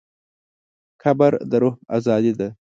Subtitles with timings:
[1.01, 2.47] قبر د روح ازادي ده.